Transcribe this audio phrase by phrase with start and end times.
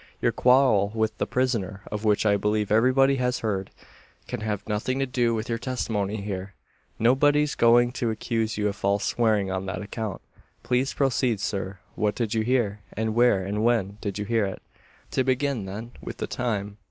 [0.19, 3.69] "Your quarrel with the prisoner, of which I believe everybody has heard,
[4.27, 6.55] can have nothing to do with your testimony here.
[6.97, 10.23] Nobody's going to accuse you of false swearing on that account.
[10.63, 11.77] Please proceed, sir.
[11.93, 12.79] What did you hear?
[12.93, 14.63] And where, and when, did you hear it?"
[15.11, 16.79] "To begin, then, with the time.